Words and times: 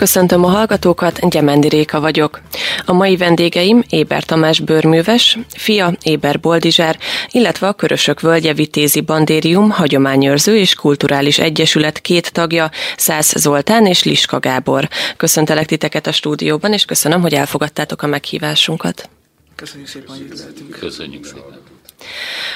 Köszöntöm 0.00 0.44
a 0.44 0.48
hallgatókat, 0.48 1.28
Gyemendi 1.30 1.68
Réka 1.68 2.00
vagyok. 2.00 2.40
A 2.84 2.92
mai 2.92 3.16
vendégeim 3.16 3.84
Éber 3.88 4.24
Tamás 4.24 4.60
bőrműves, 4.60 5.38
fia 5.54 5.92
Éber 6.02 6.40
Boldizsár, 6.40 6.98
illetve 7.30 7.66
a 7.66 7.72
Körösök 7.72 8.20
Völgye 8.20 8.52
Vitézi 8.52 9.00
Bandérium 9.00 9.70
hagyományőrző 9.70 10.56
és 10.56 10.74
kulturális 10.74 11.38
egyesület 11.38 11.98
két 11.98 12.32
tagja, 12.32 12.70
Szász 12.96 13.38
Zoltán 13.38 13.86
és 13.86 14.02
Liska 14.02 14.38
Gábor. 14.38 14.88
Köszöntelek 15.16 15.66
titeket 15.66 16.06
a 16.06 16.12
stúdióban, 16.12 16.72
és 16.72 16.84
köszönöm, 16.84 17.20
hogy 17.20 17.34
elfogadtátok 17.34 18.02
a 18.02 18.06
meghívásunkat. 18.06 19.08
Köszönjük 19.54 19.88
szépen, 19.88 20.08
hogy 20.08 20.20
itt 20.20 20.78
Köszönjük 20.78 21.24
szépen. 21.24 21.70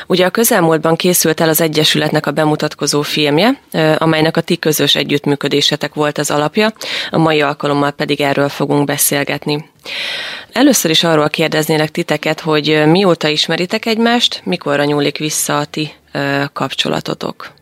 Ugye 0.06 0.27
a 0.27 0.30
közelmúltban 0.30 0.96
készült 0.96 1.41
el 1.41 1.48
az 1.48 1.60
Egyesületnek 1.60 2.27
a 2.27 2.30
bemutatkozó 2.30 3.02
filmje, 3.02 3.60
amelynek 3.98 4.36
a 4.36 4.41
ti 4.41 4.56
közös 4.56 4.95
együttműködésetek 4.95 5.95
volt 5.95 6.19
az 6.19 6.30
alapja, 6.30 6.73
a 7.10 7.19
mai 7.19 7.41
alkalommal 7.41 7.91
pedig 7.91 8.20
erről 8.20 8.48
fogunk 8.48 8.84
beszélgetni. 8.84 9.70
Először 10.52 10.91
is 10.91 11.05
arról 11.05 11.28
kérdeznélek 11.28 11.91
titeket, 11.91 12.41
hogy 12.41 12.83
mióta 12.86 13.28
ismeritek 13.28 13.86
egymást, 13.86 14.41
mikorra 14.45 14.84
nyúlik 14.84 15.19
vissza 15.19 15.58
a 15.58 15.64
ti 15.64 15.92
kapcsolatotok. 16.52 17.52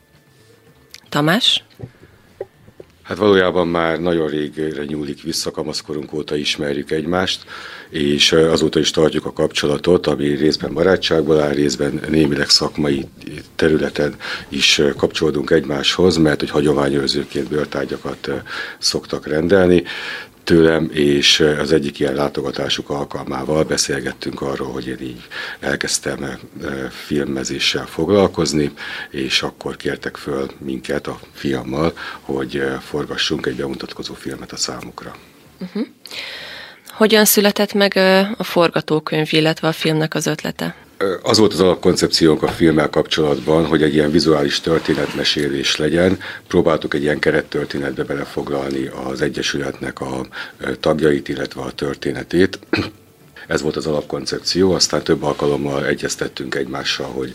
Tamás? 1.08 1.64
Hát 3.12 3.20
valójában 3.20 3.68
már 3.68 4.00
nagyon 4.00 4.28
régre 4.28 4.84
nyúlik 4.84 5.22
vissza, 5.22 5.50
kamaszkorunk 5.50 6.12
óta 6.12 6.36
ismerjük 6.36 6.90
egymást, 6.90 7.44
és 7.90 8.32
azóta 8.32 8.78
is 8.78 8.90
tartjuk 8.90 9.26
a 9.26 9.32
kapcsolatot, 9.32 10.06
ami 10.06 10.26
részben 10.28 10.72
barátságból 10.72 11.40
áll, 11.40 11.52
részben 11.52 12.00
némileg 12.08 12.48
szakmai 12.48 13.06
területen 13.54 14.14
is 14.48 14.82
kapcsolódunk 14.96 15.50
egymáshoz, 15.50 16.16
mert 16.16 16.40
hogy 16.40 16.50
hagyományőrzőként 16.50 17.48
bőrtárgyakat 17.48 18.30
szoktak 18.78 19.26
rendelni 19.26 19.82
tőlem, 20.44 20.90
és 20.92 21.40
az 21.40 21.72
egyik 21.72 21.98
ilyen 21.98 22.14
látogatásuk 22.14 22.90
alkalmával 22.90 23.64
beszélgettünk 23.64 24.40
arról, 24.40 24.72
hogy 24.72 24.86
én 24.86 25.00
így 25.00 25.22
elkezdtem 25.60 26.38
filmezéssel 27.06 27.86
foglalkozni, 27.86 28.72
és 29.10 29.42
akkor 29.42 29.76
kértek 29.76 30.16
föl 30.16 30.50
minket 30.58 31.06
a 31.06 31.20
fiammal, 31.32 31.92
hogy 32.20 32.62
forgassunk 32.80 33.46
egy 33.46 33.56
bemutatkozó 33.56 34.14
filmet 34.14 34.52
a 34.52 34.56
számukra. 34.56 35.16
Uh-huh. 35.60 35.86
Hogyan 36.88 37.24
született 37.24 37.72
meg 37.72 37.96
a 38.36 38.44
forgatókönyv, 38.44 39.28
illetve 39.30 39.68
a 39.68 39.72
filmnek 39.72 40.14
az 40.14 40.26
ötlete? 40.26 40.74
Az 41.22 41.38
volt 41.38 41.52
az 41.52 41.60
alapkoncepciónk 41.60 42.42
a 42.42 42.48
filmmel 42.48 42.90
kapcsolatban, 42.90 43.66
hogy 43.66 43.82
egy 43.82 43.94
ilyen 43.94 44.10
vizuális 44.10 44.60
történetmesélés 44.60 45.76
legyen. 45.76 46.18
Próbáltuk 46.48 46.94
egy 46.94 47.02
ilyen 47.02 47.18
kerettörténetbe 47.18 48.04
belefoglalni 48.04 48.90
az 49.10 49.20
Egyesületnek 49.20 50.00
a 50.00 50.26
tagjait, 50.80 51.28
illetve 51.28 51.60
a 51.60 51.72
történetét. 51.72 52.58
Ez 53.46 53.62
volt 53.62 53.76
az 53.76 53.86
alapkoncepció, 53.86 54.72
aztán 54.72 55.02
több 55.02 55.22
alkalommal 55.22 55.86
egyeztettünk 55.86 56.54
egymással, 56.54 57.06
hogy 57.06 57.34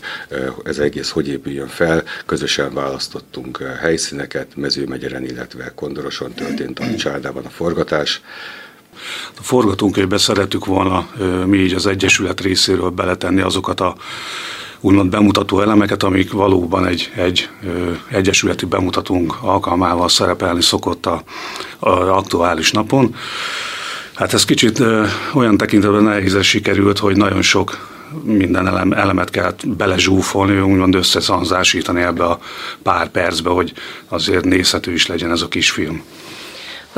ez 0.64 0.78
egész 0.78 1.10
hogy 1.10 1.28
épüljön 1.28 1.68
fel. 1.68 2.04
Közösen 2.26 2.74
választottunk 2.74 3.62
helyszíneket, 3.80 4.56
Mezőmegyeren, 4.56 5.24
illetve 5.24 5.72
Kondoroson 5.74 6.32
történt 6.32 6.78
a 6.78 6.94
csárdában 6.96 7.44
a 7.44 7.50
forgatás. 7.50 8.22
A 9.38 9.42
forgatókönyvbe 9.42 10.18
szeretük 10.18 10.64
volna 10.64 11.08
mi 11.46 11.58
így 11.58 11.72
az 11.72 11.86
Egyesület 11.86 12.40
részéről 12.40 12.90
beletenni 12.90 13.40
azokat 13.40 13.80
a 13.80 13.94
úgymond 14.80 15.10
bemutató 15.10 15.60
elemeket, 15.60 16.02
amik 16.02 16.32
valóban 16.32 16.86
egy, 16.86 17.12
egy 17.16 17.48
ö, 17.66 17.92
egyesületi 18.08 18.66
bemutatónk 18.66 19.36
alkalmával 19.40 20.08
szerepelni 20.08 20.62
szokott 20.62 21.06
a, 21.06 21.22
a 21.78 21.90
aktuális 21.90 22.70
napon. 22.70 23.14
Hát 24.14 24.34
ez 24.34 24.44
kicsit 24.44 24.78
ö, 24.78 25.04
olyan 25.34 25.56
tekintetben 25.56 26.02
nehéz 26.02 26.42
sikerült, 26.42 26.98
hogy 26.98 27.16
nagyon 27.16 27.42
sok 27.42 27.96
minden 28.22 28.66
elem, 28.66 28.92
elemet 28.92 29.30
kell 29.30 29.54
belezsúfolni, 29.64 30.60
úgymond 30.60 30.94
összeszanzásítani 30.94 32.00
ebbe 32.00 32.24
a 32.24 32.40
pár 32.82 33.10
percbe, 33.10 33.50
hogy 33.50 33.72
azért 34.08 34.44
nézhető 34.44 34.92
is 34.92 35.06
legyen 35.06 35.30
ez 35.30 35.42
a 35.42 35.48
kis 35.48 35.70
film. 35.70 36.02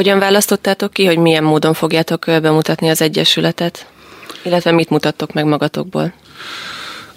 Hogyan 0.01 0.19
választottátok 0.19 0.93
ki, 0.93 1.05
hogy 1.05 1.19
milyen 1.19 1.45
módon 1.45 1.75
fogjátok 1.75 2.25
bemutatni 2.25 2.89
az 2.89 3.03
Egyesületet? 3.03 3.87
Illetve 4.43 4.73
mit 4.73 4.91
mutattok 4.91 5.33
meg 5.33 5.45
magatokból? 5.45 6.13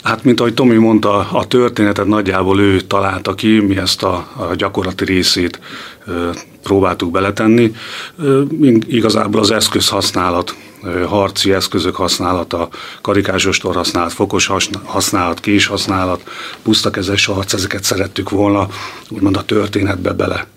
Hát, 0.02 0.24
mint 0.24 0.40
ahogy 0.40 0.54
Tomi 0.54 0.76
mondta, 0.76 1.30
a 1.32 1.46
történetet 1.46 2.06
nagyjából 2.06 2.60
ő 2.60 2.82
találta 2.82 3.34
ki, 3.36 3.60
mi 3.60 3.78
ezt 3.78 4.04
a, 4.04 4.28
a 4.36 4.56
gyakorlati 4.56 5.06
részét 5.06 5.60
ö, 6.06 6.30
próbáltuk 6.64 7.12
beletenni. 7.12 7.72
Ö, 8.18 8.44
igazából 8.88 9.42
az 9.42 9.52
eszköz 9.52 9.90
használat, 9.90 10.56
ö, 10.84 11.04
harci 11.04 11.54
eszközök 11.54 11.96
használata, 11.96 12.70
karikásostor 13.02 13.76
használat, 13.76 14.14
fokos 14.14 14.50
használat, 14.84 15.40
kés 15.40 15.66
használat, 15.66 16.22
pusztakezes 16.64 17.26
harc, 17.26 17.54
ezeket 17.54 17.84
szerettük 17.84 18.30
volna 18.30 18.68
úgymond 19.10 19.38
a 19.38 19.44
történetbe 19.44 20.12
bele, 20.12 20.48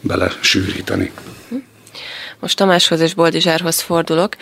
bele 0.00 0.32
sűríteni. 0.40 1.12
Most 2.44 2.56
Tamáshoz 2.56 3.00
és 3.00 3.14
Boldizsárhoz 3.14 3.80
fordulok. 3.80 4.36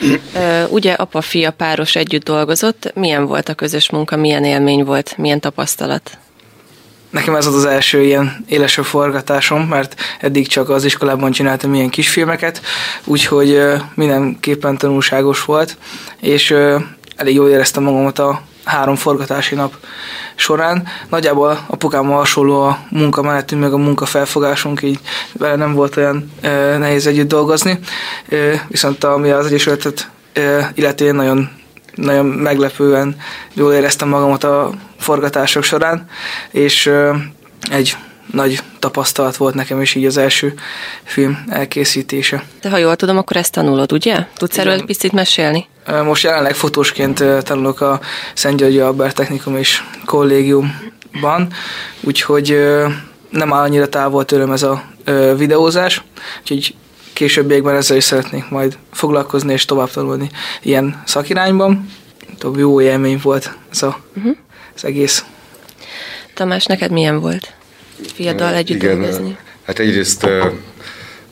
Ugye 0.68 0.92
apa-fia 0.92 1.50
páros 1.50 1.96
együtt 1.96 2.24
dolgozott. 2.24 2.92
Milyen 2.94 3.26
volt 3.26 3.48
a 3.48 3.54
közös 3.54 3.90
munka, 3.90 4.16
milyen 4.16 4.44
élmény 4.44 4.84
volt, 4.84 5.16
milyen 5.16 5.40
tapasztalat? 5.40 6.18
Nekem 7.10 7.34
ez 7.34 7.44
volt 7.44 7.56
az 7.56 7.64
első 7.64 8.02
ilyen 8.02 8.44
éleső 8.48 8.82
forgatásom, 8.82 9.62
mert 9.62 9.94
eddig 10.20 10.46
csak 10.46 10.68
az 10.68 10.84
iskolában 10.84 11.32
csináltam 11.32 11.74
ilyen 11.74 11.88
kisfilmeket, 11.88 12.60
úgyhogy 13.04 13.62
mindenképpen 13.94 14.78
tanulságos 14.78 15.44
volt, 15.44 15.76
és 16.20 16.54
elég 17.16 17.34
jól 17.34 17.48
éreztem 17.48 17.82
magamat 17.82 18.18
a 18.18 18.42
három 18.64 18.96
forgatási 18.96 19.54
nap 19.54 19.74
során. 20.34 20.86
Nagyjából 21.08 21.64
apukámmal 21.66 22.18
hasonló 22.18 22.62
a 22.62 22.78
munka 22.90 23.22
meg 23.22 23.72
a 23.72 23.76
munkafelfogásunk, 23.76 24.82
így 24.82 25.00
vele 25.32 25.56
nem 25.56 25.72
volt 25.72 25.96
olyan 25.96 26.32
e, 26.40 26.78
nehéz 26.78 27.06
együtt 27.06 27.28
dolgozni, 27.28 27.78
e, 28.28 28.66
viszont 28.68 29.04
ami 29.04 29.30
az 29.30 29.46
Egyesületet 29.46 30.10
e, 30.32 30.72
illetén 30.74 31.14
nagyon, 31.14 31.50
nagyon 31.94 32.26
meglepően 32.26 33.16
jól 33.52 33.72
éreztem 33.72 34.08
magamat 34.08 34.44
a 34.44 34.70
forgatások 34.98 35.62
során, 35.62 36.08
és 36.50 36.90
egy 37.70 37.96
nagy 38.30 38.58
tapasztalat 38.78 39.36
volt 39.36 39.54
nekem 39.54 39.80
is 39.80 39.94
így 39.94 40.04
az 40.04 40.16
első 40.16 40.54
film 41.02 41.44
elkészítése. 41.48 42.44
De 42.60 42.70
ha 42.70 42.76
jól 42.76 42.96
tudom, 42.96 43.18
akkor 43.18 43.36
ezt 43.36 43.52
tanulod, 43.52 43.92
ugye? 43.92 44.26
Tudsz 44.36 44.58
erről 44.58 44.72
egy 44.72 44.84
picit 44.84 45.12
mesélni? 45.12 45.66
Most 46.04 46.24
jelenleg 46.24 46.54
fotósként 46.54 47.24
tanulok 47.42 47.80
a 47.80 48.00
Szent 48.34 48.56
Györgyi 48.56 48.78
Albert 48.78 49.14
Technikum 49.14 49.56
és 49.56 49.82
Kollégiumban, 50.04 51.48
úgyhogy 52.00 52.58
nem 53.30 53.52
áll 53.52 53.62
annyira 53.62 53.88
távol 53.88 54.24
tőlem 54.24 54.52
ez 54.52 54.62
a 54.62 54.82
videózás, 55.36 56.02
úgyhogy 56.40 56.74
későbbiekben 57.12 57.74
ezzel 57.74 57.96
is 57.96 58.04
szeretnék 58.04 58.48
majd 58.48 58.78
foglalkozni 58.92 59.52
és 59.52 59.64
tovább 59.64 59.90
tanulni 59.90 60.30
ilyen 60.62 61.02
szakirányban. 61.06 61.90
Több 62.38 62.58
jó 62.58 62.80
élmény 62.80 63.20
volt 63.22 63.56
ez 63.70 63.82
a, 63.82 63.98
uh-huh. 64.16 64.36
az 64.74 64.84
egész. 64.84 65.24
Tamás, 66.34 66.64
neked 66.64 66.90
milyen 66.90 67.20
volt? 67.20 67.54
Fiaddal 68.14 68.54
együtt 68.54 68.82
Igen, 68.82 68.98
dolgozni? 68.98 69.36
Hát 69.62 69.78
egyrészt 69.78 70.26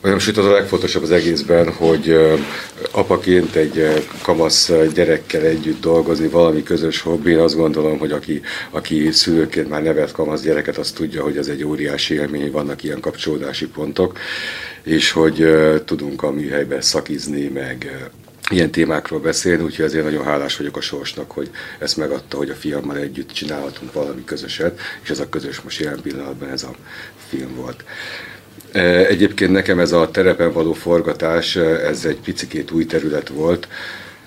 vagy 0.01 0.11
most 0.11 0.37
az 0.37 0.45
a 0.45 0.51
legfontosabb 0.51 1.03
az 1.03 1.11
egészben, 1.11 1.73
hogy 1.73 2.17
apaként 2.91 3.55
egy 3.55 4.05
kamasz 4.21 4.71
gyerekkel 4.93 5.41
együtt 5.41 5.81
dolgozni, 5.81 6.27
valami 6.27 6.63
közös 6.63 7.01
hobbi, 7.01 7.31
én 7.31 7.39
azt 7.39 7.55
gondolom, 7.55 7.97
hogy 7.97 8.11
aki, 8.11 8.41
aki 8.69 9.11
szülőként 9.11 9.69
már 9.69 9.83
nevet 9.83 10.11
kamasz 10.11 10.41
gyereket, 10.41 10.77
az 10.77 10.91
tudja, 10.91 11.23
hogy 11.23 11.37
ez 11.37 11.47
egy 11.47 11.63
óriási 11.63 12.13
élmény, 12.13 12.51
vannak 12.51 12.83
ilyen 12.83 12.99
kapcsolódási 12.99 13.67
pontok, 13.67 14.17
és 14.83 15.11
hogy 15.11 15.45
tudunk 15.85 16.23
a 16.23 16.31
műhelyben 16.31 16.81
szakizni, 16.81 17.47
meg 17.47 18.09
ilyen 18.51 18.71
témákról 18.71 19.19
beszélni, 19.19 19.63
úgyhogy 19.63 19.85
ezért 19.85 20.03
nagyon 20.03 20.23
hálás 20.23 20.57
vagyok 20.57 20.77
a 20.77 20.81
sorsnak, 20.81 21.31
hogy 21.31 21.49
ezt 21.79 21.97
megadta, 21.97 22.37
hogy 22.37 22.49
a 22.49 22.55
fiammal 22.55 22.97
együtt 22.97 23.31
csinálhatunk 23.31 23.93
valami 23.93 24.23
közöset, 24.23 24.79
és 25.03 25.09
ez 25.09 25.19
a 25.19 25.29
közös 25.29 25.61
most 25.61 25.79
jelen 25.79 26.01
pillanatban 26.01 26.49
ez 26.49 26.63
a 26.63 26.75
film 27.29 27.55
volt. 27.55 27.83
E, 28.71 29.05
egyébként 29.05 29.51
nekem 29.51 29.79
ez 29.79 29.91
a 29.91 30.11
terepen 30.11 30.51
való 30.51 30.73
forgatás, 30.73 31.55
ez 31.55 32.05
egy 32.05 32.19
picikét 32.19 32.71
új 32.71 32.85
terület 32.85 33.27
volt, 33.27 33.67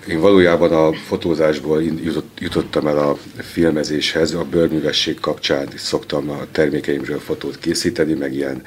én 0.07 0.19
valójában 0.19 0.71
a 0.71 0.93
fotózásból 0.93 1.83
jutottam 2.39 2.87
el 2.87 2.97
a 2.97 3.17
filmezéshez, 3.37 4.33
a 4.33 4.43
bőrművesség 4.43 5.19
kapcsán 5.19 5.67
szoktam 5.75 6.29
a 6.29 6.45
termékeimről 6.51 7.19
fotót 7.19 7.59
készíteni, 7.59 8.13
meg 8.13 8.33
ilyen 8.33 8.61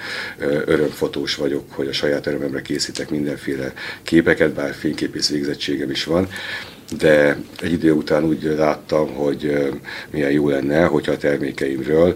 örömfotós 0.64 1.34
vagyok, 1.34 1.72
hogy 1.72 1.86
a 1.86 1.92
saját 1.92 2.26
örömemre 2.26 2.62
készítek 2.62 3.10
mindenféle 3.10 3.72
képeket, 4.02 4.52
bár 4.52 4.74
fényképész 4.74 5.30
végzettségem 5.30 5.90
is 5.90 6.04
van. 6.04 6.28
De 6.96 7.38
egy 7.60 7.72
idő 7.72 7.92
után 7.92 8.24
úgy 8.24 8.42
láttam, 8.42 9.14
hogy 9.14 9.70
milyen 10.10 10.30
jó 10.30 10.48
lenne, 10.48 10.84
hogyha 10.84 11.12
a 11.12 11.16
termékeimről 11.16 12.14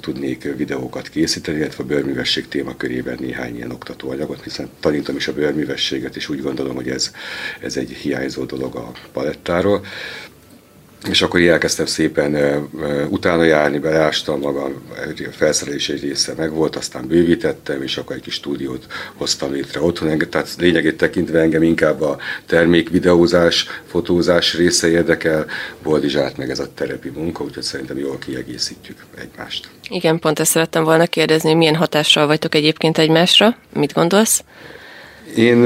tudnék 0.00 0.56
videókat 0.56 1.08
készíteni, 1.08 1.58
illetve 1.58 1.82
a 1.82 1.86
bőrművesség 1.86 2.48
témakörében 2.48 3.16
néhány 3.20 3.56
ilyen 3.56 3.70
oktatóanyagot, 3.70 4.42
hiszen 4.42 4.68
tanítom 4.80 5.16
is 5.16 5.28
a 5.28 5.32
bőrművességet, 5.32 6.16
és 6.16 6.28
úgy 6.28 6.42
gondolom, 6.42 6.74
hogy 6.74 6.88
ez, 6.88 7.10
ez 7.60 7.76
egy 7.76 7.90
hiányzó 7.90 8.44
dolog 8.44 8.74
a 8.74 8.92
palettáról 9.12 9.84
és 11.10 11.22
akkor 11.22 11.40
így 11.40 11.46
elkezdtem 11.46 11.86
szépen 11.86 12.34
uh, 12.34 13.12
utána 13.12 13.42
járni, 13.42 13.78
beleástam 13.78 14.40
magam, 14.40 14.74
a 15.18 15.32
felszerelés 15.36 15.88
egy 15.88 16.00
része 16.00 16.32
megvolt, 16.36 16.76
aztán 16.76 17.06
bővítettem, 17.06 17.82
és 17.82 17.96
akkor 17.96 18.16
egy 18.16 18.22
kis 18.22 18.34
stúdiót 18.34 18.86
hoztam 19.14 19.52
létre 19.52 19.80
otthon. 19.80 20.18
Tehát 20.30 20.48
lényegét 20.58 20.96
tekintve 20.96 21.40
engem 21.40 21.62
inkább 21.62 22.02
a 22.02 22.18
termék 22.46 22.90
videózás, 22.90 23.66
fotózás 23.86 24.54
része 24.54 24.88
érdekel, 24.88 25.46
Boldizsát 25.82 26.36
meg 26.36 26.50
ez 26.50 26.58
a 26.58 26.74
terepi 26.74 27.10
munka, 27.10 27.44
úgyhogy 27.44 27.62
szerintem 27.62 27.98
jól 27.98 28.18
kiegészítjük 28.18 28.98
egymást. 29.18 29.68
Igen, 29.88 30.18
pont 30.18 30.38
ezt 30.38 30.50
szerettem 30.50 30.84
volna 30.84 31.06
kérdezni, 31.06 31.54
milyen 31.54 31.76
hatással 31.76 32.26
vagytok 32.26 32.54
egyébként 32.54 32.98
egymásra? 32.98 33.56
Mit 33.72 33.92
gondolsz? 33.92 34.44
Én 35.36 35.64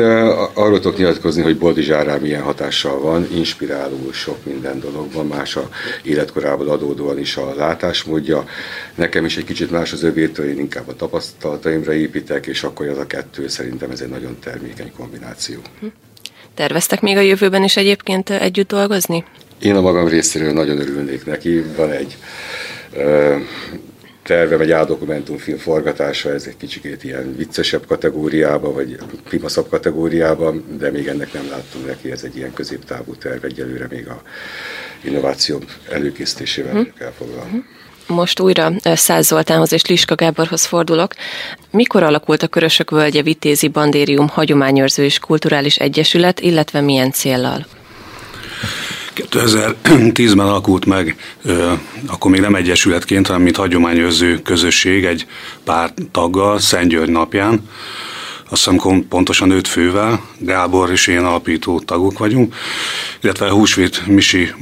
arról 0.55 0.81
tudok 0.81 0.99
nyilatkozni, 0.99 1.43
hogy 1.43 1.59
Boldizsárá 1.59 2.17
milyen 2.17 2.43
hatással 2.43 3.01
van, 3.01 3.29
inspiráló 3.35 4.13
sok 4.13 4.45
minden 4.45 4.81
dologban, 4.81 5.27
más 5.27 5.57
a 5.57 5.69
életkorából 6.03 6.69
adódóan 6.69 7.19
is 7.19 7.37
a 7.37 7.55
látásmódja. 7.55 8.45
Nekem 8.95 9.25
is 9.25 9.37
egy 9.37 9.45
kicsit 9.45 9.71
más 9.71 9.93
az 9.93 10.03
övétől, 10.03 10.49
én 10.49 10.59
inkább 10.59 10.89
a 10.89 10.97
tapasztalataimra 10.97 11.93
építek, 11.93 12.47
és 12.47 12.63
akkor 12.63 12.89
az 12.89 12.99
a 12.99 13.07
kettő 13.07 13.49
szerintem 13.49 13.91
ez 13.91 14.01
egy 14.01 14.09
nagyon 14.09 14.39
termékeny 14.39 14.93
kombináció. 14.97 15.57
Terveztek 16.55 17.01
még 17.01 17.17
a 17.17 17.21
jövőben 17.21 17.63
is 17.63 17.77
egyébként 17.77 18.31
együtt 18.31 18.69
dolgozni? 18.69 19.25
Én 19.63 19.75
a 19.75 19.81
magam 19.81 20.09
részéről 20.09 20.53
nagyon 20.53 20.81
örülnék 20.81 21.27
neki. 21.27 21.65
Van 21.77 21.91
egy 21.91 22.17
tervem 24.23 24.61
egy 24.61 24.71
áldokumentumfilm 24.71 25.59
forgatása, 25.59 26.33
ez 26.33 26.45
egy 26.47 26.57
kicsikét 26.57 27.05
ilyen 27.05 27.37
viccesebb 27.37 27.87
kategóriába, 27.87 28.73
vagy 28.73 28.99
primaszabb 29.25 29.69
kategóriába, 29.69 30.55
de 30.79 30.91
még 30.91 31.07
ennek 31.07 31.33
nem 31.33 31.49
láttunk 31.51 31.87
neki, 31.87 32.11
ez 32.11 32.23
egy 32.25 32.37
ilyen 32.37 32.53
középtávú 32.53 33.15
terv, 33.15 33.45
egyelőre 33.45 33.87
még 33.91 34.09
a 34.09 34.23
innováció 35.05 35.63
előkészítésével 35.91 36.73
hmm. 36.73 36.93
kell 36.99 37.13
foglalni. 37.19 37.51
Hmm. 37.51 37.67
Most 38.07 38.41
újra 38.41 38.73
eh, 38.83 38.97
Száz 38.97 39.27
Zoltánhoz 39.27 39.73
és 39.73 39.87
Liska 39.87 40.15
Gáborhoz 40.15 40.65
fordulok. 40.65 41.15
Mikor 41.71 42.03
alakult 42.03 42.43
a 42.43 42.49
Körösök 42.49 42.91
Völgye 42.91 43.23
Vitézi 43.23 43.69
Bandérium 43.69 44.29
Hagyományőrző 44.29 45.05
és 45.05 45.19
Kulturális 45.19 45.77
Egyesület, 45.77 46.41
illetve 46.41 46.81
milyen 46.81 47.11
céllal? 47.11 47.67
2010-ben 49.15 50.47
alakult 50.47 50.85
meg, 50.85 51.17
akkor 52.07 52.31
még 52.31 52.41
nem 52.41 52.55
egyesületként, 52.55 53.27
hanem 53.27 53.43
mint 53.43 53.57
hagyományőrző 53.57 54.43
közösség 54.43 55.05
egy 55.05 55.27
pár 55.65 55.93
taggal, 56.13 56.59
Szent 56.59 56.89
György 56.89 57.11
napján, 57.11 57.63
azt 58.53 58.69
hiszem 58.69 59.07
pontosan 59.09 59.51
öt 59.51 59.69
fővel, 59.69 60.23
Gábor 60.39 60.91
és 60.91 61.07
én 61.07 61.25
alapító 61.25 61.81
tagok 61.81 62.19
vagyunk, 62.19 62.55
illetve 63.21 63.51
Húsvét 63.51 64.07
Misi 64.07 64.53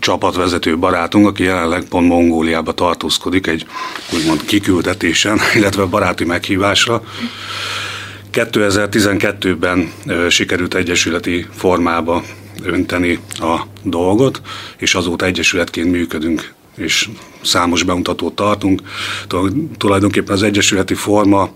csapatvezető 0.00 0.78
barátunk, 0.78 1.26
aki 1.26 1.42
jelenleg 1.42 1.84
pont 1.84 2.08
Mongóliába 2.08 2.72
tartózkodik 2.72 3.46
egy 3.46 3.66
úgymond 4.14 4.44
kiküldetésen, 4.44 5.38
illetve 5.56 5.84
baráti 5.84 6.24
meghívásra. 6.24 7.02
2012-ben 8.32 9.92
sikerült 10.28 10.74
egyesületi 10.74 11.46
formába 11.54 12.22
önteni 12.64 13.18
a 13.32 13.60
dolgot, 13.82 14.40
és 14.78 14.94
azóta 14.94 15.24
egyesületként 15.24 15.90
működünk 15.90 16.52
és 16.76 17.08
számos 17.42 17.82
bemutatót 17.82 18.34
tartunk. 18.34 18.82
Tulajdonképpen 19.76 20.34
az 20.34 20.42
egyesületi 20.42 20.94
forma 20.94 21.50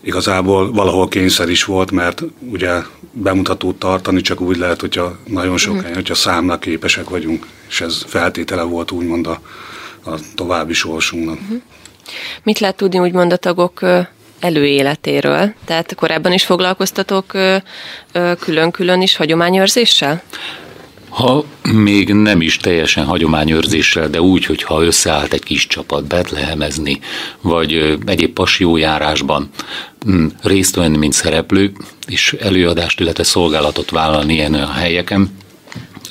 igazából 0.00 0.72
valahol 0.72 1.08
kényszer 1.08 1.48
is 1.48 1.64
volt, 1.64 1.90
mert 1.90 2.22
ugye 2.50 2.82
bemutatót 3.12 3.78
tartani 3.78 4.20
csak 4.20 4.40
úgy 4.40 4.56
lehet, 4.56 4.80
hogyha 4.80 5.16
nagyon 5.26 5.56
sok 5.56 5.80
helyen, 5.80 5.94
hogyha 5.94 6.14
számla 6.14 6.58
képesek 6.58 7.08
vagyunk, 7.08 7.46
és 7.68 7.80
ez 7.80 8.02
feltétele 8.06 8.62
volt 8.62 8.90
úgymond 8.90 9.26
a, 9.26 9.40
a 10.04 10.18
további 10.34 10.72
sorsunknak. 10.72 11.38
Mit 12.42 12.58
lehet 12.58 12.76
tudni 12.76 12.98
úgymond 12.98 13.32
a 13.32 13.36
tagok 13.36 13.80
előéletéről? 14.42 15.54
Tehát 15.64 15.94
korábban 15.94 16.32
is 16.32 16.44
foglalkoztatok 16.44 17.32
külön-külön 18.38 19.02
is 19.02 19.16
hagyományőrzéssel? 19.16 20.22
Ha 21.08 21.44
még 21.72 22.12
nem 22.12 22.40
is 22.40 22.56
teljesen 22.56 23.04
hagyományőrzéssel, 23.04 24.08
de 24.08 24.20
úgy, 24.20 24.44
hogyha 24.44 24.82
összeállt 24.82 25.32
egy 25.32 25.42
kis 25.42 25.66
csapat 25.66 26.04
betlehemezni, 26.04 27.00
vagy 27.40 27.98
egyéb 28.06 28.32
pasiójárásban 28.32 29.50
mm, 30.10 30.26
részt 30.42 30.74
venni, 30.74 30.96
mint 30.96 31.12
szereplő, 31.12 31.72
és 32.06 32.36
előadást, 32.40 33.00
illetve 33.00 33.22
szolgálatot 33.22 33.90
vállalni 33.90 34.32
ilyen 34.32 34.54
a 34.54 34.72
helyeken, 34.72 35.30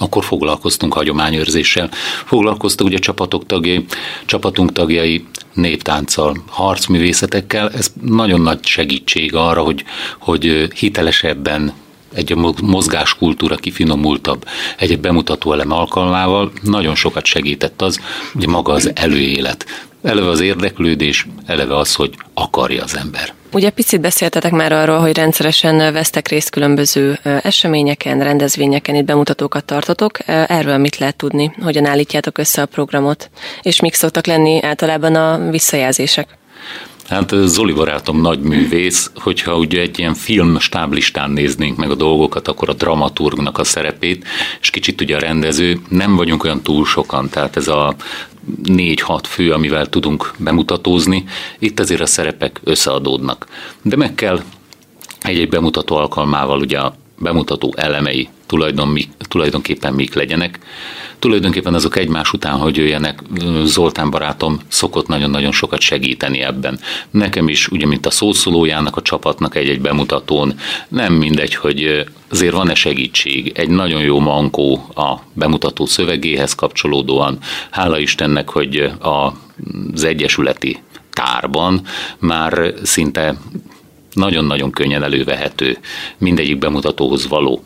akkor 0.01 0.23
foglalkoztunk 0.23 0.93
hagyományőrzéssel. 0.93 1.89
Foglalkoztak 2.25 2.87
ugye 2.87 2.97
csapatok 2.97 3.45
tagjai, 3.45 3.85
csapatunk 4.25 4.71
tagjai 4.71 5.25
néptánccal, 5.53 6.43
harcművészetekkel. 6.47 7.69
Ez 7.69 7.91
nagyon 8.01 8.41
nagy 8.41 8.65
segítség 8.65 9.35
arra, 9.35 9.61
hogy, 9.61 9.83
hogy 10.19 10.67
hitelesebben 10.75 11.73
egy 12.13 12.35
mozgáskultúra 12.61 13.55
kifinomultabb, 13.55 14.45
egy 14.77 14.99
bemutató 14.99 15.53
elem 15.53 15.71
alkalmával 15.71 16.51
nagyon 16.61 16.95
sokat 16.95 17.25
segített 17.25 17.81
az, 17.81 17.99
hogy 18.33 18.47
maga 18.47 18.73
az 18.73 18.91
előélet. 18.95 19.65
Eleve 20.03 20.27
az 20.27 20.39
érdeklődés, 20.39 21.27
eleve 21.45 21.77
az, 21.77 21.95
hogy 21.95 22.15
akarja 22.33 22.83
az 22.83 22.97
ember. 22.97 23.33
Ugye 23.53 23.69
picit 23.69 24.01
beszéltetek 24.01 24.51
már 24.51 24.71
arról, 24.71 24.99
hogy 24.99 25.15
rendszeresen 25.15 25.93
vesztek 25.93 26.27
részt 26.27 26.49
különböző 26.49 27.19
eseményeken, 27.23 28.23
rendezvényeken, 28.23 28.95
itt 28.95 29.05
bemutatókat 29.05 29.65
tartotok. 29.65 30.17
Erről 30.27 30.77
mit 30.77 30.97
lehet 30.97 31.15
tudni? 31.15 31.51
Hogyan 31.61 31.85
állítjátok 31.85 32.37
össze 32.37 32.61
a 32.61 32.65
programot? 32.65 33.29
És 33.61 33.81
mik 33.81 33.93
szoktak 33.93 34.25
lenni 34.25 34.63
általában 34.63 35.15
a 35.15 35.49
visszajelzések? 35.49 36.39
Hát 37.09 37.33
Zoli 37.43 37.73
barátom 37.73 38.21
nagy 38.21 38.39
művész, 38.39 39.11
hogyha 39.15 39.57
ugye 39.57 39.81
egy 39.81 39.99
ilyen 39.99 40.13
film 40.13 40.59
stáblistán 40.59 41.29
néznénk 41.31 41.77
meg 41.77 41.91
a 41.91 41.95
dolgokat, 41.95 42.47
akkor 42.47 42.69
a 42.69 42.73
dramaturgnak 42.73 43.57
a 43.57 43.63
szerepét, 43.63 44.25
és 44.61 44.69
kicsit 44.69 45.01
ugye 45.01 45.15
a 45.15 45.19
rendező, 45.19 45.79
nem 45.89 46.15
vagyunk 46.15 46.43
olyan 46.43 46.61
túl 46.61 46.85
sokan, 46.85 47.29
tehát 47.29 47.57
ez 47.57 47.67
a 47.67 47.95
négy-hat 48.63 49.27
fő, 49.27 49.51
amivel 49.51 49.89
tudunk 49.89 50.33
bemutatózni, 50.37 51.23
itt 51.59 51.79
azért 51.79 52.01
a 52.01 52.05
szerepek 52.05 52.59
összeadódnak. 52.63 53.47
De 53.81 53.95
meg 53.95 54.15
kell 54.15 54.41
egy-egy 55.21 55.49
bemutató 55.49 55.95
alkalmával 55.95 56.59
ugye 56.59 56.79
bemutató 57.21 57.73
elemei 57.77 58.29
tulajdon, 58.45 58.97
tulajdonképpen 59.17 59.93
mik 59.93 60.13
legyenek. 60.13 60.59
Tulajdonképpen 61.19 61.73
azok 61.73 61.95
egymás 61.95 62.33
után, 62.33 62.57
hogy 62.57 62.77
jöjjenek, 62.77 63.23
Zoltán 63.63 64.09
barátom 64.09 64.59
szokott 64.67 65.07
nagyon-nagyon 65.07 65.51
sokat 65.51 65.79
segíteni 65.79 66.41
ebben. 66.41 66.79
Nekem 67.09 67.47
is, 67.47 67.67
ugye, 67.67 67.85
mint 67.85 68.05
a 68.05 68.11
szószólójának, 68.11 68.97
a 68.97 69.01
csapatnak 69.01 69.55
egy-egy 69.55 69.81
bemutatón, 69.81 70.53
nem 70.87 71.13
mindegy, 71.13 71.55
hogy 71.55 72.05
azért 72.29 72.53
van-e 72.53 72.73
segítség, 72.75 73.51
egy 73.55 73.69
nagyon 73.69 74.01
jó 74.01 74.19
mankó 74.19 74.85
a 74.95 75.15
bemutató 75.33 75.85
szövegéhez 75.85 76.55
kapcsolódóan. 76.55 77.37
Hála 77.69 77.99
Istennek, 77.99 78.49
hogy 78.49 78.91
az 78.99 80.03
egyesületi 80.03 80.81
tárban 81.11 81.81
már 82.19 82.73
szinte 82.83 83.37
nagyon-nagyon 84.13 84.71
könnyen 84.71 85.03
elővehető 85.03 85.77
mindegyik 86.17 86.57
bemutatóhoz 86.57 87.27
való 87.27 87.63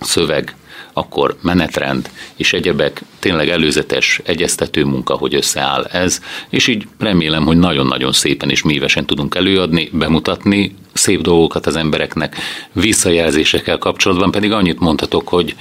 szöveg, 0.00 0.56
akkor 0.92 1.36
menetrend 1.42 2.10
és 2.36 2.52
egyebek, 2.52 3.02
tényleg 3.18 3.48
előzetes 3.48 4.20
egyeztető 4.24 4.84
munka, 4.84 5.14
hogy 5.14 5.34
összeáll 5.34 5.84
ez, 5.84 6.22
és 6.48 6.66
így 6.66 6.86
remélem, 6.98 7.44
hogy 7.44 7.56
nagyon-nagyon 7.56 8.12
szépen 8.12 8.50
és 8.50 8.62
mívesen 8.62 9.06
tudunk 9.06 9.34
előadni, 9.34 9.88
bemutatni 9.92 10.74
szép 10.92 11.20
dolgokat 11.20 11.66
az 11.66 11.76
embereknek, 11.76 12.36
visszajelzésekkel 12.72 13.78
kapcsolatban 13.78 14.30
pedig 14.30 14.52
annyit 14.52 14.80
mondhatok, 14.80 15.28
hogy 15.28 15.54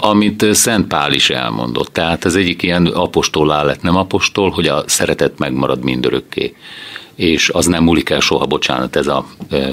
amit 0.00 0.54
Szent 0.54 0.86
Pál 0.86 1.12
is 1.12 1.30
elmondott, 1.30 1.92
tehát 1.92 2.24
ez 2.24 2.34
egyik 2.34 2.62
ilyen 2.62 2.86
apostol 2.86 3.64
lett, 3.64 3.82
nem 3.82 3.96
apostol, 3.96 4.50
hogy 4.50 4.66
a 4.66 4.84
szeretet 4.86 5.38
megmarad 5.38 5.84
mindörökké 5.84 6.54
és 7.16 7.48
az 7.48 7.66
nem 7.66 7.82
múlik 7.82 8.10
el 8.10 8.20
soha, 8.20 8.46
bocsánat, 8.46 8.96
ez 8.96 9.06
a 9.06 9.26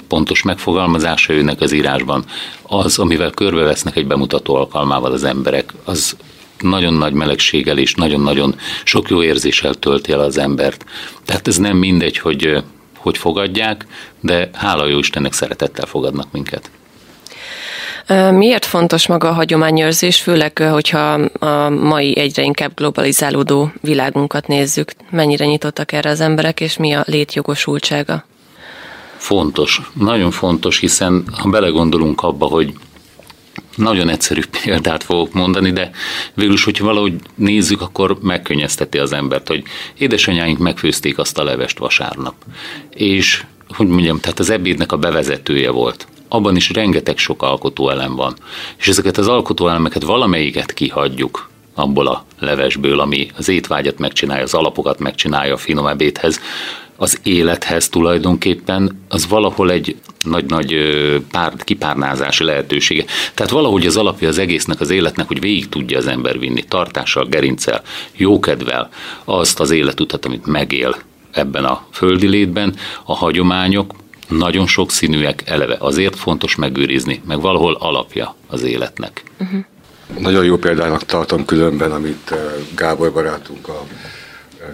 pontos 0.07 0.43
megfogalmazása 0.43 1.33
őnek 1.33 1.61
az 1.61 1.71
írásban. 1.71 2.25
Az, 2.61 2.99
amivel 2.99 3.31
körbevesznek 3.31 3.95
egy 3.95 4.07
bemutató 4.07 4.55
alkalmával 4.55 5.11
az 5.11 5.23
emberek, 5.23 5.73
az 5.83 6.15
nagyon 6.59 6.93
nagy 6.93 7.13
melegséggel 7.13 7.77
és 7.77 7.95
nagyon-nagyon 7.95 8.55
sok 8.83 9.09
jó 9.09 9.23
érzéssel 9.23 9.73
tölti 9.73 10.11
el 10.11 10.19
az 10.19 10.37
embert. 10.37 10.85
Tehát 11.25 11.47
ez 11.47 11.57
nem 11.57 11.77
mindegy, 11.77 12.17
hogy 12.17 12.63
hogy 13.01 13.17
fogadják, 13.17 13.85
de 14.19 14.49
hála 14.53 14.87
jó 14.87 14.97
Istennek 14.97 15.33
szeretettel 15.33 15.85
fogadnak 15.85 16.31
minket. 16.31 16.69
Miért 18.31 18.65
fontos 18.65 19.07
maga 19.07 19.29
a 19.29 19.33
hagyományőrzés, 19.33 20.21
főleg, 20.21 20.57
hogyha 20.57 21.13
a 21.39 21.69
mai 21.69 22.17
egyre 22.17 22.43
inkább 22.43 22.71
globalizálódó 22.75 23.71
világunkat 23.81 24.47
nézzük? 24.47 24.91
Mennyire 25.09 25.45
nyitottak 25.45 25.91
erre 25.91 26.09
az 26.09 26.19
emberek, 26.19 26.59
és 26.59 26.77
mi 26.77 26.93
a 26.93 27.03
létjogosultsága? 27.07 28.25
Fontos, 29.17 29.81
nagyon 29.93 30.31
fontos, 30.31 30.79
hiszen 30.79 31.23
ha 31.37 31.49
belegondolunk 31.49 32.21
abba, 32.21 32.45
hogy 32.45 32.73
nagyon 33.75 34.09
egyszerű 34.09 34.41
példát 34.63 35.03
fogok 35.03 35.33
mondani, 35.33 35.71
de 35.71 35.89
végülis, 36.33 36.63
hogyha 36.63 36.85
valahogy 36.85 37.13
nézzük, 37.35 37.81
akkor 37.81 38.17
megkönnyezteti 38.21 38.97
az 38.97 39.13
embert, 39.13 39.47
hogy 39.47 39.63
édesanyáink 39.97 40.57
megfőzték 40.57 41.17
azt 41.17 41.37
a 41.37 41.43
levest 41.43 41.77
vasárnap. 41.77 42.35
És, 42.89 43.43
hogy 43.67 43.87
mondjam, 43.87 44.19
tehát 44.19 44.39
az 44.39 44.49
ebédnek 44.49 44.91
a 44.91 44.97
bevezetője 44.97 45.69
volt 45.69 46.07
abban 46.33 46.55
is 46.55 46.69
rengeteg 46.69 47.17
sok 47.17 47.43
alkotóelem 47.43 48.15
van. 48.15 48.33
És 48.77 48.87
ezeket 48.87 49.17
az 49.17 49.27
alkotóelemeket 49.27 50.03
valamelyiket 50.03 50.73
kihagyjuk 50.73 51.49
abból 51.75 52.07
a 52.07 52.25
levesből, 52.39 52.99
ami 52.99 53.27
az 53.37 53.49
étvágyat 53.49 53.99
megcsinálja, 53.99 54.43
az 54.43 54.53
alapokat 54.53 54.99
megcsinálja 54.99 55.53
a 55.53 55.57
finom 55.57 55.87
ebédhez, 55.87 56.41
az 56.95 57.19
élethez 57.23 57.89
tulajdonképpen, 57.89 59.01
az 59.09 59.27
valahol 59.27 59.71
egy 59.71 59.95
nagy-nagy 60.25 60.75
pár, 61.31 61.53
kipárnázási 61.57 62.43
lehetősége. 62.43 63.05
Tehát 63.33 63.51
valahogy 63.51 63.85
az 63.85 63.97
alapja 63.97 64.27
az 64.27 64.37
egésznek, 64.37 64.79
az 64.79 64.89
életnek, 64.89 65.27
hogy 65.27 65.39
végig 65.39 65.69
tudja 65.69 65.97
az 65.97 66.07
ember 66.07 66.39
vinni, 66.39 66.63
tartással, 66.63 67.25
gerincel, 67.25 67.81
jókedvel 68.15 68.89
azt 69.23 69.59
az 69.59 69.71
életutat, 69.71 70.25
amit 70.25 70.45
megél 70.45 70.95
ebben 71.31 71.65
a 71.65 71.85
földi 71.91 72.27
létben, 72.27 72.75
a 73.05 73.15
hagyományok, 73.15 73.93
nagyon 74.31 74.67
sokszínűek 74.67 75.43
eleve. 75.45 75.75
Azért 75.79 76.15
fontos 76.15 76.55
megőrizni, 76.55 77.21
meg 77.25 77.41
valahol 77.41 77.73
alapja 77.73 78.35
az 78.47 78.63
életnek. 78.63 79.23
Uh-huh. 79.39 79.59
Nagyon 80.19 80.45
jó 80.45 80.57
példának 80.57 81.05
tartom 81.05 81.45
különben, 81.45 81.91
amit 81.91 82.33
Gábor 82.75 83.13
barátunk 83.13 83.67
a 83.67 83.85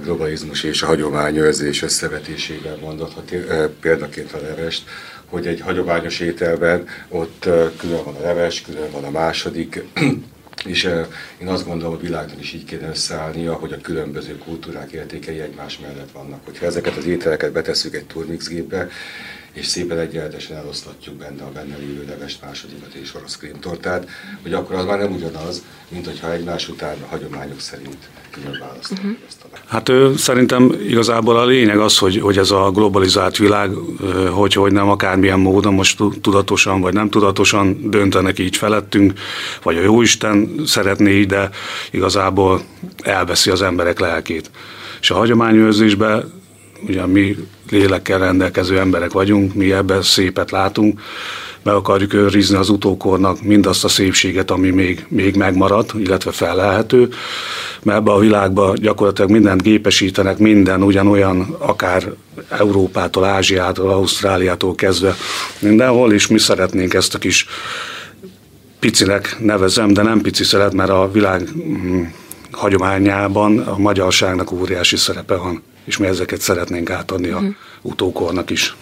globalizmus 0.03 0.63
és 0.63 0.81
a 0.81 0.85
hagyományőrzés 0.85 1.81
összevetésében 1.81 2.77
mondott, 2.81 3.13
ha 3.13 3.21
példaként 3.79 4.31
a 4.31 4.41
levest, 4.41 4.83
hogy 5.25 5.47
egy 5.47 5.61
hagyományos 5.61 6.19
ételben 6.19 6.87
ott 7.07 7.49
külön 7.77 8.03
van 8.03 8.15
a 8.15 8.21
leves, 8.21 8.61
külön 8.61 8.91
van 8.91 9.03
a 9.03 9.09
második, 9.09 9.83
és 10.65 10.83
én 11.41 11.47
azt 11.47 11.65
gondolom, 11.65 11.93
hogy 11.93 12.03
világban 12.03 12.39
is 12.39 12.53
így 12.53 12.65
kéne 12.65 12.89
összeállnia, 12.89 13.53
hogy 13.53 13.73
a 13.73 13.81
különböző 13.81 14.37
kultúrák 14.37 14.91
értékei 14.91 15.39
egymás 15.39 15.79
mellett 15.79 16.11
vannak. 16.13 16.39
Hogyha 16.45 16.65
ezeket 16.65 16.97
az 16.97 17.05
ételeket 17.05 17.51
betesszük 17.51 17.95
egy 17.95 18.05
turmixgépbe, 18.05 18.89
és 19.57 19.65
szépen 19.65 19.99
egyenletesen 19.99 20.57
elosztatjuk 20.57 21.15
benne 21.15 21.43
a 21.43 21.51
benne 21.51 21.77
lévő 21.77 22.05
levest, 22.07 22.41
másodikat 22.41 22.93
és 22.93 23.15
orosz 23.15 23.37
krémtortát, 23.37 24.09
hogy 24.41 24.53
akkor 24.53 24.75
az 24.75 24.85
már 24.85 24.99
nem 24.99 25.11
ugyanaz, 25.11 25.63
mint 25.89 26.05
hogyha 26.05 26.31
egymás 26.31 26.69
után 26.69 26.95
a 27.01 27.05
hagyományok 27.05 27.59
szerint 27.59 27.97
külön 28.31 28.51
uh-huh. 28.51 29.11
ezt 29.27 29.45
a 29.51 29.57
Hát 29.65 29.89
ő, 29.89 30.15
szerintem 30.15 30.75
igazából 30.87 31.37
a 31.37 31.45
lényeg 31.45 31.79
az, 31.79 31.97
hogy, 31.97 32.19
hogy 32.19 32.37
ez 32.37 32.51
a 32.51 32.71
globalizált 32.71 33.37
világ, 33.37 33.71
hogy, 34.31 34.53
hogy 34.53 34.71
nem 34.71 34.89
akármilyen 34.89 35.39
módon, 35.39 35.73
most 35.73 35.99
tudatosan 36.21 36.81
vagy 36.81 36.93
nem 36.93 37.09
tudatosan 37.09 37.89
döntenek 37.89 38.39
így 38.39 38.57
felettünk, 38.57 39.13
vagy 39.63 39.77
a 39.77 39.81
Jóisten 39.81 40.61
szeretné 40.65 41.11
így, 41.11 41.27
de 41.27 41.49
igazából 41.91 42.61
elveszi 43.03 43.49
az 43.49 43.61
emberek 43.61 43.99
lelkét. 43.99 44.51
És 45.01 45.11
a 45.11 45.15
hagyományőrzésben 45.15 46.36
ugye 46.87 47.05
mi 47.05 47.35
lélekkel 47.69 48.19
rendelkező 48.19 48.79
emberek 48.79 49.11
vagyunk, 49.11 49.53
mi 49.53 49.71
ebben 49.71 50.01
szépet 50.01 50.51
látunk, 50.51 50.99
meg 51.63 51.75
akarjuk 51.75 52.13
őrizni 52.13 52.55
az 52.55 52.69
utókornak 52.69 53.41
mindazt 53.41 53.83
a 53.83 53.87
szépséget, 53.87 54.51
ami 54.51 54.69
még, 54.69 55.05
még 55.07 55.35
megmaradt, 55.35 55.93
illetve 55.97 56.31
felelhető, 56.31 57.09
mert 57.83 57.97
ebbe 57.97 58.11
a 58.11 58.19
világba 58.19 58.73
gyakorlatilag 58.75 59.31
mindent 59.31 59.61
gépesítenek, 59.61 60.37
minden 60.37 60.83
ugyanolyan, 60.83 61.55
akár 61.59 62.03
Európától, 62.49 63.23
Ázsiától, 63.23 63.89
Ausztráliától 63.89 64.75
kezdve 64.75 65.15
mindenhol, 65.59 66.13
és 66.13 66.27
mi 66.27 66.39
szeretnénk 66.39 66.93
ezt 66.93 67.15
a 67.15 67.17
kis 67.17 67.45
picinek 68.79 69.35
nevezem, 69.39 69.93
de 69.93 70.01
nem 70.01 70.21
pici 70.21 70.43
szeret, 70.43 70.73
mert 70.73 70.89
a 70.89 71.09
világ 71.11 71.49
mm, 71.57 72.03
hagyományában 72.51 73.59
a 73.59 73.77
magyarságnak 73.77 74.51
óriási 74.51 74.95
szerepe 74.95 75.35
van 75.35 75.63
és 75.87 75.97
mi 75.97 76.07
ezeket 76.07 76.41
szeretnénk 76.41 76.89
átadni 76.89 77.29
a 77.29 77.35
uh-huh. 77.35 77.55
utókornak 77.81 78.49
is. 78.49 78.75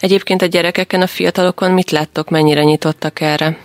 Egyébként 0.00 0.42
a 0.42 0.46
gyerekeken, 0.46 1.00
a 1.00 1.06
fiatalokon 1.06 1.70
mit 1.70 1.90
láttok, 1.90 2.30
mennyire 2.30 2.62
nyitottak 2.62 3.20
erre? 3.20 3.58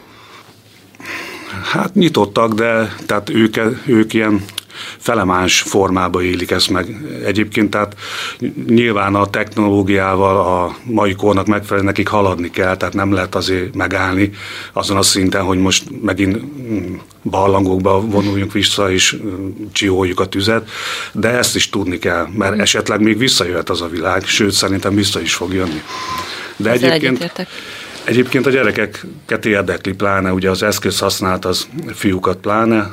Hát 1.63 1.93
nyitottak, 1.93 2.53
de 2.53 2.95
tehát 3.05 3.29
ők, 3.29 3.57
ők 3.85 4.13
ilyen 4.13 4.45
felemáns 4.97 5.61
formába 5.61 6.21
élik 6.21 6.51
ezt 6.51 6.69
meg. 6.69 6.95
Egyébként 7.25 7.69
tehát 7.69 7.95
nyilván 8.67 9.15
a 9.15 9.29
technológiával 9.29 10.37
a 10.37 10.75
mai 10.83 11.15
kornak 11.15 11.45
megfelelően 11.45 11.85
nekik 11.85 12.07
haladni 12.07 12.49
kell, 12.49 12.77
tehát 12.77 12.93
nem 12.93 13.13
lehet 13.13 13.35
azért 13.35 13.75
megállni 13.75 14.31
azon 14.73 14.97
a 14.97 15.01
szinten, 15.01 15.43
hogy 15.43 15.57
most 15.57 15.83
megint 16.01 16.37
ballangokba 17.23 18.01
vonuljunk 18.01 18.51
vissza 18.51 18.91
és 18.91 19.17
csiholjuk 19.71 20.19
a 20.19 20.27
tüzet, 20.27 20.69
de 21.11 21.29
ezt 21.29 21.55
is 21.55 21.69
tudni 21.69 21.97
kell, 21.97 22.27
mert 22.37 22.55
mm. 22.55 22.59
esetleg 22.59 23.01
még 23.01 23.17
visszajöhet 23.17 23.69
az 23.69 23.81
a 23.81 23.87
világ, 23.87 24.25
sőt 24.25 24.51
szerintem 24.51 24.95
vissza 24.95 25.21
is 25.21 25.33
fog 25.33 25.53
jönni. 25.53 25.81
De 26.55 26.69
Ezzel 26.69 26.91
egyébként, 26.91 27.47
egyébként 28.03 28.45
a 28.45 28.49
gyerekeket 28.49 29.45
érdekli 29.45 29.93
pláne, 29.93 30.33
ugye 30.33 30.49
az 30.49 30.63
eszköz 30.63 30.99
használt 30.99 31.45
az 31.45 31.67
fiúkat 31.93 32.37
pláne, 32.37 32.91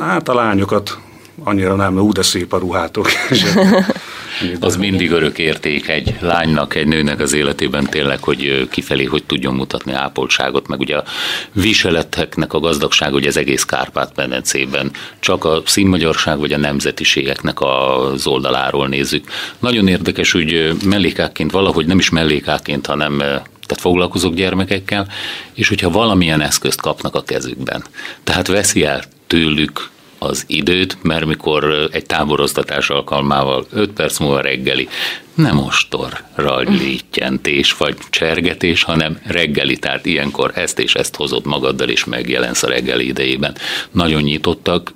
hát 0.00 0.28
a 0.28 0.34
lányokat 0.34 0.98
annyira 1.44 1.74
nem, 1.74 1.98
ú, 1.98 2.12
de 2.12 2.22
szép 2.22 2.52
a 2.52 2.58
ruhátok. 2.58 3.08
az 4.60 4.76
mindig 4.76 5.10
örök 5.10 5.38
érték 5.38 5.88
egy 5.88 6.14
lánynak, 6.20 6.74
egy 6.74 6.86
nőnek 6.86 7.20
az 7.20 7.32
életében 7.32 7.84
tényleg, 7.84 8.22
hogy 8.22 8.68
kifelé 8.70 9.04
hogy 9.04 9.24
tudjon 9.24 9.54
mutatni 9.54 9.92
ápoltságot, 9.92 10.68
meg 10.68 10.80
ugye 10.80 10.96
a 10.96 11.04
viseleteknek 11.52 12.52
a 12.52 12.60
gazdagság, 12.60 13.12
hogy 13.12 13.26
az 13.26 13.36
egész 13.36 13.64
Kárpát-medencében 13.64 14.90
csak 15.20 15.44
a 15.44 15.62
színmagyarság 15.66 16.38
vagy 16.38 16.52
a 16.52 16.58
nemzetiségeknek 16.58 17.60
az 17.60 18.26
oldaláról 18.26 18.88
nézzük. 18.88 19.24
Nagyon 19.58 19.88
érdekes, 19.88 20.32
hogy 20.32 20.76
mellékáként 20.84 21.50
valahogy 21.50 21.86
nem 21.86 21.98
is 21.98 22.10
mellékáként, 22.10 22.86
hanem 22.86 23.16
tehát 23.18 23.84
foglalkozok 23.84 24.34
gyermekekkel, 24.34 25.08
és 25.54 25.68
hogyha 25.68 25.90
valamilyen 25.90 26.40
eszközt 26.40 26.80
kapnak 26.80 27.14
a 27.14 27.22
kezükben, 27.22 27.84
tehát 28.24 28.46
veszi 28.46 28.84
el 28.84 29.02
tőlük 29.26 29.90
az 30.22 30.44
időt, 30.46 30.96
mert 31.02 31.24
mikor 31.24 31.88
egy 31.92 32.06
táboroztatás 32.06 32.90
alkalmával 32.90 33.66
5 33.72 33.90
perc 33.90 34.18
múlva 34.18 34.40
reggeli, 34.40 34.88
nem 35.34 35.58
ostor 35.58 36.22
rajlítjentés 36.34 37.72
vagy 37.72 37.96
csergetés, 38.10 38.82
hanem 38.82 39.18
reggeli, 39.26 39.76
tehát 39.76 40.06
ilyenkor 40.06 40.52
ezt 40.54 40.78
és 40.78 40.94
ezt 40.94 41.16
hozod 41.16 41.46
magaddal, 41.46 41.88
és 41.88 42.04
megjelensz 42.04 42.62
a 42.62 42.68
reggeli 42.68 43.06
idejében. 43.06 43.56
Nagyon 43.90 44.22
nyitottak, 44.22 44.94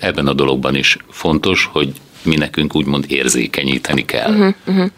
ebben 0.00 0.26
a 0.26 0.32
dologban 0.32 0.74
is 0.74 0.96
fontos, 1.10 1.68
hogy 1.72 1.92
mi 2.22 2.36
nekünk 2.36 2.76
úgymond 2.76 3.04
érzékenyíteni 3.08 4.04
kell. 4.04 4.30
Uh-huh, 4.30 4.54
uh-huh. 4.66 4.90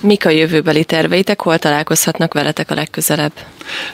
Mik 0.00 0.26
a 0.26 0.30
jövőbeli 0.30 0.84
terveitek, 0.84 1.40
hol 1.40 1.58
találkozhatnak 1.58 2.34
veletek 2.34 2.70
a 2.70 2.74
legközelebb? 2.74 3.32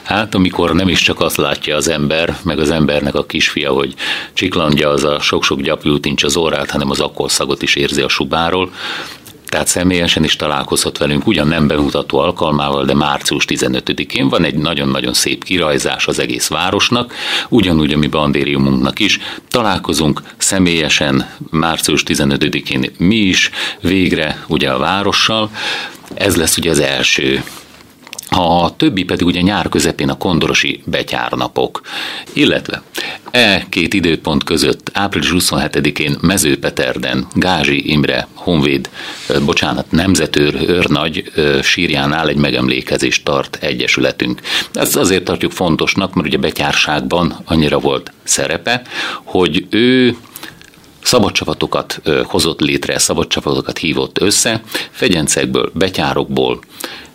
Hát, 0.03 0.35
amikor 0.35 0.73
nem 0.73 0.87
is 0.87 1.01
csak 1.01 1.19
azt 1.19 1.37
látja 1.37 1.75
az 1.75 1.87
ember, 1.87 2.37
meg 2.43 2.59
az 2.59 2.71
embernek 2.71 3.15
a 3.15 3.25
kisfia, 3.25 3.71
hogy 3.71 3.93
csiklandja 4.33 4.89
az 4.89 5.03
a 5.03 5.19
sok-sok 5.19 5.61
gyapjú 5.61 5.97
nincs 6.01 6.23
az 6.23 6.35
órát, 6.35 6.71
hanem 6.71 6.89
az 6.89 6.99
akkolszagot 6.99 7.61
is 7.61 7.75
érzi 7.75 8.01
a 8.01 8.09
subáról, 8.09 8.71
tehát 9.45 9.67
személyesen 9.67 10.23
is 10.23 10.35
találkozhat 10.35 10.97
velünk, 10.97 11.27
ugyan 11.27 11.47
nem 11.47 11.67
bemutató 11.67 12.17
alkalmával, 12.17 12.85
de 12.85 12.93
március 12.93 13.45
15-én 13.47 14.29
van 14.29 14.43
egy 14.43 14.55
nagyon-nagyon 14.55 15.13
szép 15.13 15.43
kirajzás 15.43 16.07
az 16.07 16.19
egész 16.19 16.47
városnak, 16.47 17.13
ugyanúgy 17.49 17.93
a 17.93 17.97
mi 17.97 18.07
bandériumunknak 18.07 18.99
is. 18.99 19.19
Találkozunk 19.47 20.21
személyesen 20.37 21.29
március 21.49 22.03
15-én 22.07 22.91
mi 22.97 23.15
is, 23.15 23.49
végre 23.81 24.43
ugye 24.47 24.71
a 24.71 24.77
várossal, 24.77 25.49
ez 26.13 26.35
lesz 26.35 26.57
ugye 26.57 26.69
az 26.69 26.79
első 26.79 27.43
a 28.35 28.73
többi 28.77 29.03
pedig 29.03 29.27
ugye 29.27 29.41
nyár 29.41 29.69
közepén 29.69 30.09
a 30.09 30.17
kondorosi 30.17 30.81
betyárnapok, 30.85 31.81
illetve 32.33 32.83
e 33.31 33.65
két 33.69 33.93
időpont 33.93 34.43
között 34.43 34.89
április 34.93 35.31
27-én 35.33 36.17
Mezőpeterden 36.21 37.27
Gázsi 37.33 37.91
Imre 37.91 38.27
Honvéd, 38.33 38.89
bocsánat, 39.45 39.91
nemzetőr 39.91 40.55
őrnagy 40.67 41.31
sírjánál 41.61 42.29
egy 42.29 42.37
megemlékezést 42.37 43.23
tart 43.23 43.57
egyesületünk. 43.61 44.41
Ezt 44.73 44.95
azért 44.95 45.23
tartjuk 45.23 45.51
fontosnak, 45.51 46.13
mert 46.13 46.27
ugye 46.27 46.37
betyárságban 46.37 47.41
annyira 47.45 47.79
volt 47.79 48.11
szerepe, 48.23 48.81
hogy 49.23 49.65
ő 49.69 50.15
szabadcsapatokat 51.01 52.01
hozott 52.23 52.59
létre, 52.59 52.99
szabadcsapatokat 52.99 53.77
hívott 53.77 54.21
össze, 54.21 54.61
fegyencekből, 54.91 55.71
betyárokból, 55.73 56.59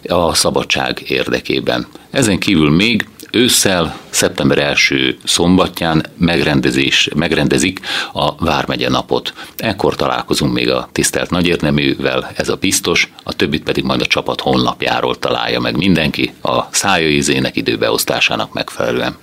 a 0.08 0.34
szabadság 0.34 1.02
érdekében. 1.06 1.86
Ezen 2.10 2.38
kívül 2.38 2.70
még 2.70 3.08
ősszel, 3.32 3.96
szeptember 4.10 4.58
első 4.58 5.16
szombatján 5.24 6.06
megrendezés, 6.18 7.08
megrendezik 7.14 7.80
a 8.12 8.44
Vármegye 8.44 8.88
napot. 8.88 9.32
Ekkor 9.56 9.94
találkozunk 9.94 10.52
még 10.52 10.70
a 10.70 10.88
tisztelt 10.92 11.30
nagyérneművel, 11.30 12.30
ez 12.34 12.48
a 12.48 12.56
biztos, 12.56 13.12
a 13.22 13.32
többit 13.32 13.62
pedig 13.62 13.84
majd 13.84 14.00
a 14.00 14.06
csapat 14.06 14.40
honlapjáról 14.40 15.18
találja 15.18 15.60
meg 15.60 15.76
mindenki 15.76 16.32
a 16.42 16.60
szájaizének 16.70 17.56
időbeosztásának 17.56 18.52
megfelelően. 18.52 19.16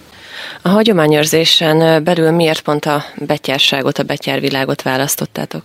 A 0.62 0.70
hagyományőrzésen 0.70 2.04
belül 2.04 2.32
miért 2.32 2.62
pont 2.62 2.86
a 2.86 3.04
betyárságot, 3.16 3.98
a 3.98 4.04
betyárvilágot 4.04 4.82
választottátok? 4.82 5.64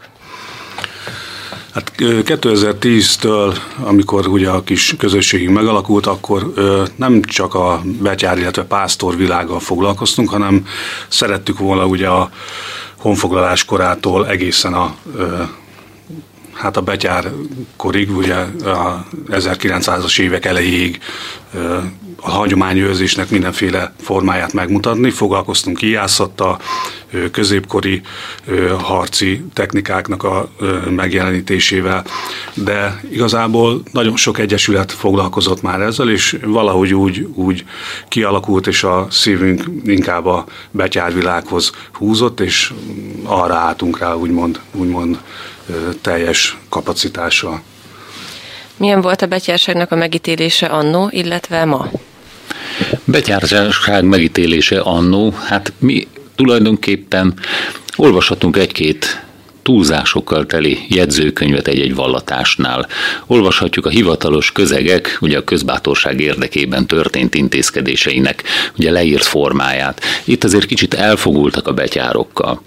Hát 1.73 1.93
2010-től, 1.99 3.57
amikor 3.81 4.27
ugye 4.27 4.49
a 4.51 4.63
kis 4.63 4.95
közösségünk 4.99 5.55
megalakult, 5.55 6.07
akkor 6.07 6.53
nem 6.97 7.23
csak 7.23 7.55
a 7.55 7.83
betyár, 8.01 8.39
illetve 8.39 8.65
pásztor 8.65 9.17
világgal 9.17 9.61
foglalkoztunk, 9.61 10.29
hanem 10.29 10.67
szerettük 11.09 11.59
volna 11.59 11.87
ugye 11.87 12.09
a 12.09 12.31
honfoglalás 12.97 13.65
korától 13.65 14.29
egészen 14.29 14.75
a 14.75 14.97
hát 16.53 16.77
a 16.77 16.81
betyár 16.81 17.33
korig, 17.77 18.17
ugye 18.17 18.35
a 18.65 19.07
1900-as 19.31 20.21
évek 20.21 20.45
elejéig 20.45 21.01
a 22.25 22.31
hagyományőrzésnek 22.31 23.31
mindenféle 23.31 23.93
formáját 24.01 24.53
megmutatni. 24.53 25.11
Foglalkoztunk 25.11 25.77
kijászattal, 25.77 26.61
középkori 27.31 28.03
harci 28.79 29.45
technikáknak 29.53 30.23
a 30.23 30.51
megjelenítésével, 30.91 32.05
de 32.55 33.01
igazából 33.11 33.83
nagyon 33.93 34.17
sok 34.17 34.39
egyesület 34.39 34.93
foglalkozott 34.93 35.63
már 35.63 35.81
ezzel, 35.81 36.11
és 36.11 36.39
valahogy 36.45 36.95
úgy, 36.95 37.29
úgy 37.35 37.65
kialakult, 38.09 38.67
és 38.67 38.85
a 38.85 39.07
szívünk 39.11 39.65
inkább 39.85 40.27
a 40.27 40.45
betyárvilághoz 40.71 41.73
húzott, 41.93 42.41
és 42.41 42.73
arra 43.25 43.55
álltunk 43.55 43.99
rá, 43.99 44.15
úgymond, 44.15 44.61
úgymond 44.73 45.21
teljes 46.01 46.59
kapacitással. 46.69 47.63
Milyen 48.77 49.01
volt 49.01 49.23
a 49.23 49.27
betyárságnak 49.27 49.93
a 49.93 49.97
megítélése 49.97 50.67
annó, 50.67 51.09
illetve 51.13 51.65
ma? 51.65 51.89
Betyárság 53.05 54.05
megítélése 54.05 54.81
annó, 54.81 55.35
hát 55.45 55.73
mi 55.79 56.07
tulajdonképpen 56.35 57.35
olvashatunk 57.97 58.57
egy-két 58.57 59.23
túlzásokkal 59.63 60.47
teli 60.47 60.79
jegyzőkönyvet 60.89 61.67
egy-egy 61.67 61.95
vallatásnál. 61.95 62.87
Olvashatjuk 63.27 63.87
a 63.87 63.91
hivatalos 63.91 64.53
közegek, 64.53 65.19
ugye 65.21 65.39
a 65.39 65.45
közbátorság 65.45 66.21
érdekében 66.21 66.87
történt 66.87 67.35
intézkedéseinek, 67.35 68.43
ugye 68.79 68.91
leírt 68.91 69.25
formáját. 69.25 70.01
Itt 70.25 70.45
azért 70.45 70.67
kicsit 70.67 70.95
elfogultak 70.95 71.69
a 71.69 71.73
betyárokkal. 71.73 72.63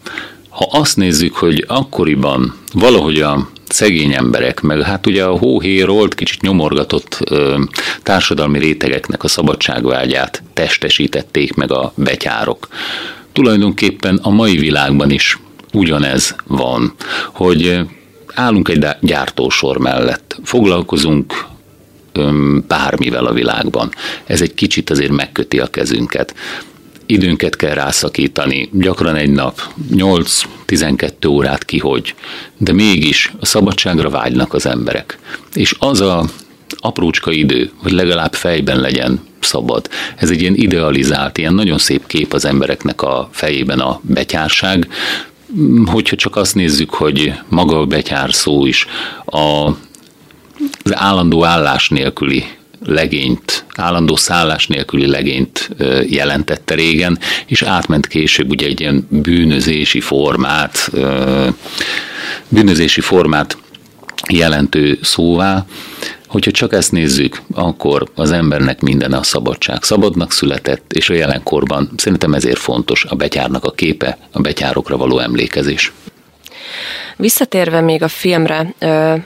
Ha 0.50 0.68
azt 0.72 0.98
nézzük, 0.98 1.36
hogy 1.36 1.64
akkoriban 1.68 2.56
valahogy 2.74 3.22
a 3.22 3.50
szegény 3.68 4.14
emberek, 4.14 4.62
meg 4.62 4.82
hát 4.82 5.08
ugye 5.08 5.24
a 5.24 5.38
hóhérolt, 5.38 6.16
kicsit 6.16 6.42
nyomorgatott 6.42 7.18
ö, 7.30 7.62
társadalmi 8.04 8.60
rétegeknek 8.60 9.24
a 9.24 9.28
szabadságvágyát 9.28 10.44
testesítették 10.54 11.54
meg 11.54 11.72
a 11.72 11.94
betyárok. 11.96 12.68
Tulajdonképpen 13.34 14.20
a 14.24 14.30
mai 14.30 14.58
világban 14.58 15.10
is 15.10 15.40
ugyanez 15.74 16.36
van, 16.48 16.94
hogy 17.34 17.80
állunk 18.34 18.70
egy 18.70 18.88
gyártósor 19.02 19.78
mellett, 19.78 20.38
foglalkozunk 20.44 21.46
bármivel 22.68 23.26
a 23.26 23.34
világban. 23.34 23.90
Ez 24.26 24.42
egy 24.42 24.54
kicsit 24.54 24.90
azért 24.90 25.12
megköti 25.12 25.60
a 25.60 25.68
kezünket 25.68 26.36
időnket 27.06 27.56
kell 27.56 27.74
rászakítani, 27.74 28.70
gyakran 28.72 29.16
egy 29.16 29.30
nap, 29.30 29.62
8-12 29.92 31.30
órát 31.30 31.66
kihogy, 31.66 32.16
de 32.58 32.74
mégis 32.74 33.34
a 33.40 33.46
szabadságra 33.46 34.10
vágynak 34.10 34.54
az 34.54 34.66
emberek. 34.66 35.20
És 35.54 35.76
az 35.80 36.02
a 36.02 36.26
aprócska 36.78 37.32
idő, 37.32 37.72
hogy 37.76 37.92
legalább 37.92 38.34
fejben 38.34 38.80
legyen 38.80 39.20
szabad. 39.40 39.90
Ez 40.16 40.30
egy 40.30 40.42
ilyen 40.42 40.56
idealizált, 40.56 41.38
ilyen 41.38 41.54
nagyon 41.54 41.78
szép 41.78 42.08
kép 42.08 42.34
az 42.34 42.46
embereknek 42.46 43.02
a 43.02 43.30
fejében 43.32 43.80
a 43.80 44.00
betyárság, 44.02 44.88
hogyha 45.86 46.16
csak 46.16 46.36
azt 46.36 46.56
nézzük, 46.56 46.90
hogy 46.90 47.34
maga 47.50 47.80
a 47.80 47.86
betyár 47.86 48.34
szó 48.34 48.66
is 48.66 48.88
a, 49.26 49.68
az 50.84 50.94
állandó 50.96 51.44
állás 51.44 51.90
nélküli 51.90 52.46
legényt, 52.86 53.66
állandó 53.76 54.16
szállás 54.16 54.68
nélküli 54.68 55.08
legényt 55.08 55.70
jelentette 56.08 56.76
régen, 56.76 57.20
és 57.46 57.62
átment 57.62 58.08
később 58.08 58.50
ugye 58.50 58.66
egy 58.66 58.80
ilyen 58.80 59.08
bűnözési 59.10 60.00
formát, 60.00 60.92
bűnözési 62.48 63.02
formát 63.02 63.58
jelentő 64.30 65.00
szóvá, 65.02 65.66
hogyha 66.28 66.52
csak 66.52 66.74
ezt 66.74 66.92
nézzük, 66.92 67.42
akkor 67.54 68.12
az 68.16 68.32
embernek 68.32 68.82
minden 68.82 69.14
a 69.14 69.24
szabadság. 69.24 69.84
Szabadnak 69.84 70.32
született, 70.32 70.94
és 70.94 71.10
a 71.10 71.14
jelenkorban 71.14 71.90
szerintem 71.98 72.34
ezért 72.34 72.60
fontos 72.60 73.06
a 73.10 73.16
betyárnak 73.16 73.64
a 73.64 73.72
képe, 73.72 74.18
a 74.32 74.42
betyárokra 74.42 74.98
való 74.98 75.20
emlékezés. 75.20 75.92
Visszatérve 77.18 77.82
még 77.82 78.04
a 78.04 78.08
filmre, 78.08 78.74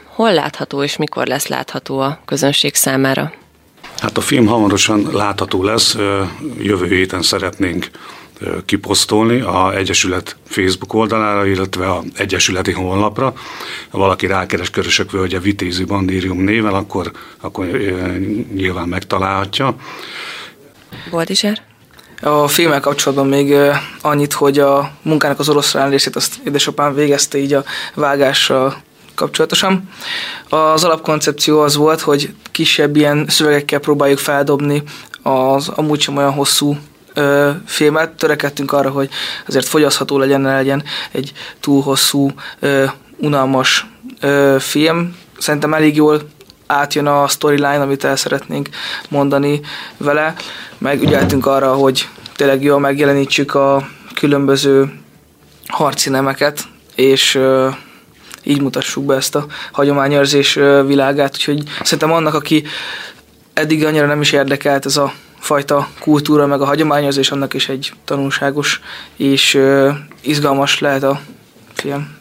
hol 0.05 0.33
látható 0.33 0.83
és 0.83 0.97
mikor 0.97 1.27
lesz 1.27 1.47
látható 1.47 1.99
a 1.99 2.21
közönség 2.25 2.75
számára? 2.75 3.33
Hát 3.99 4.17
a 4.17 4.21
film 4.21 4.45
hamarosan 4.45 5.09
látható 5.13 5.63
lesz, 5.63 5.97
jövő 6.57 6.87
héten 6.87 7.21
szeretnénk 7.21 7.89
kiposztolni 8.65 9.39
a 9.39 9.75
Egyesület 9.75 10.35
Facebook 10.45 10.93
oldalára, 10.93 11.45
illetve 11.45 11.89
a 11.89 12.03
Egyesületi 12.15 12.71
honlapra. 12.71 13.33
Ha 13.89 13.97
valaki 13.97 14.27
rákeres 14.27 14.69
Körösök 14.69 15.11
Völgye 15.11 15.39
Vitézi 15.39 15.83
Bandírium 15.83 16.43
néven, 16.43 16.73
akkor, 16.73 17.11
akkor 17.41 17.65
nyilván 18.53 18.87
megtalálhatja. 18.87 19.75
Boldizsár? 21.09 21.61
A 22.21 22.47
filmmel 22.47 22.79
kapcsolatban 22.79 23.27
még 23.27 23.55
annyit, 24.01 24.33
hogy 24.33 24.59
a 24.59 24.91
munkának 25.01 25.39
az 25.39 25.49
oroszlán 25.49 25.89
részét 25.89 26.15
azt 26.15 26.35
édesapám 26.45 26.93
végezte 26.93 27.37
így 27.37 27.53
a 27.53 27.63
vágással 27.95 28.81
kapcsolatosan. 29.19 29.89
Az 30.49 30.83
alapkoncepció 30.83 31.59
az 31.59 31.75
volt, 31.75 32.01
hogy 32.01 32.33
kisebb 32.51 32.95
ilyen 32.95 33.25
szövegekkel 33.27 33.79
próbáljuk 33.79 34.19
feldobni 34.19 34.83
az 35.21 35.67
amúgy 35.67 36.01
sem 36.01 36.17
olyan 36.17 36.33
hosszú 36.33 36.77
ö, 37.13 37.49
filmet. 37.65 38.09
Törekedtünk 38.09 38.71
arra, 38.71 38.89
hogy 38.89 39.09
azért 39.47 39.67
fogyasztható 39.67 40.17
legyen, 40.17 40.41
ne 40.41 40.53
legyen 40.53 40.83
egy 41.11 41.31
túl 41.59 41.81
hosszú, 41.81 42.29
ö, 42.59 42.85
unalmas 43.17 43.85
ö, 44.19 44.55
film. 44.59 45.15
Szerintem 45.37 45.73
elég 45.73 45.95
jól 45.95 46.21
átjön 46.67 47.05
a 47.05 47.27
storyline, 47.27 47.81
amit 47.81 48.03
el 48.03 48.15
szeretnénk 48.15 48.69
mondani 49.09 49.61
vele. 49.97 50.33
Meg 50.77 51.01
ügyeltünk 51.01 51.45
arra, 51.45 51.73
hogy 51.73 52.07
tényleg 52.35 52.63
jól 52.63 52.79
megjelenítsük 52.79 53.55
a 53.55 53.87
különböző 54.15 54.99
harci 55.67 56.09
nemeket, 56.09 56.59
és 56.95 57.35
ö, 57.35 57.69
így 58.49 58.61
mutassuk 58.61 59.05
be 59.05 59.15
ezt 59.15 59.35
a 59.35 59.45
hagyományőrzés 59.71 60.53
világát, 60.85 61.33
úgyhogy 61.33 61.63
szerintem 61.83 62.11
annak, 62.11 62.33
aki 62.33 62.63
eddig 63.53 63.85
annyira 63.85 64.05
nem 64.05 64.21
is 64.21 64.31
érdekelt 64.31 64.85
ez 64.85 64.97
a 64.97 65.13
fajta 65.39 65.89
kultúra, 65.99 66.47
meg 66.47 66.61
a 66.61 66.65
hagyományőrzés, 66.65 67.31
annak 67.31 67.53
is 67.53 67.69
egy 67.69 67.93
tanulságos 68.05 68.81
és 69.15 69.59
izgalmas 70.21 70.79
lehet 70.79 71.03
a 71.03 71.21
film. 71.73 72.17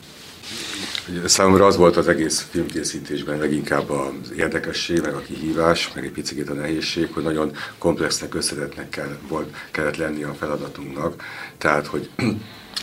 Számomra 1.24 1.66
az 1.66 1.76
volt 1.76 1.96
az 1.96 2.08
egész 2.08 2.46
filmkészítésben 2.50 3.38
leginkább 3.38 3.90
az 3.90 4.32
érdekesség, 4.36 5.00
meg 5.00 5.14
a 5.14 5.20
kihívás, 5.20 5.90
meg 5.94 6.04
egy 6.04 6.10
picit 6.10 6.50
a 6.50 6.54
nehézség, 6.54 7.08
hogy 7.12 7.22
nagyon 7.22 7.52
komplexnek, 7.78 8.34
összetettnek 8.34 8.88
kell, 8.88 9.16
volt, 9.28 9.54
kellett 9.70 9.96
lenni 9.96 10.22
a 10.22 10.34
feladatunknak. 10.38 11.22
Tehát, 11.58 11.86
hogy 11.86 12.10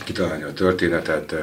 kitalálni 0.04 0.42
a 0.42 0.52
történetet, 0.52 1.34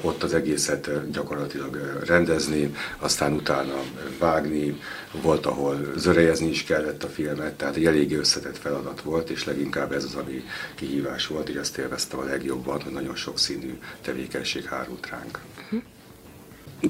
ott 0.00 0.22
az 0.22 0.34
egészet 0.34 1.10
gyakorlatilag 1.12 2.02
rendezni, 2.06 2.74
aztán 2.98 3.32
utána 3.32 3.74
vágni, 4.18 4.80
volt, 5.22 5.46
ahol 5.46 5.92
zörejezni 5.96 6.48
is 6.48 6.64
kellett 6.64 7.04
a 7.04 7.08
filmet, 7.08 7.52
tehát 7.52 7.76
egy 7.76 7.86
elég 7.86 8.16
összetett 8.16 8.58
feladat 8.58 9.00
volt, 9.00 9.30
és 9.30 9.44
leginkább 9.44 9.92
ez 9.92 10.04
az, 10.04 10.14
ami 10.14 10.44
kihívás 10.74 11.26
volt, 11.26 11.48
és 11.48 11.54
ezt 11.54 11.78
élveztem 11.78 12.18
a 12.18 12.24
legjobban, 12.24 12.80
hogy 12.80 12.92
nagyon 12.92 13.16
sok 13.16 13.38
színű 13.38 13.78
tevékenység 14.02 14.64
hárult 14.64 15.08
ránk. 15.10 15.40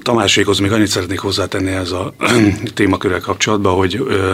Tamásékhoz 0.01 0.59
még 0.59 0.71
annyit 0.71 0.87
szeretnék 0.87 1.19
hozzátenni 1.19 1.71
ez 1.71 1.91
a 1.91 2.13
témakörrel 2.73 3.19
kapcsolatban, 3.19 3.75
hogy 3.75 3.95
ö, 4.07 4.33